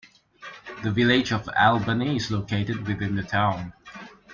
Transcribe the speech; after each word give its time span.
The 0.81 0.89
Village 0.89 1.31
of 1.31 1.47
Albany 1.55 2.15
is 2.15 2.31
located 2.31 2.87
within 2.87 3.13
the 3.15 3.21
town. 3.21 3.71